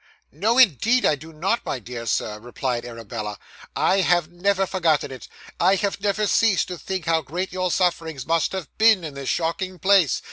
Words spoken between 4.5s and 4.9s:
have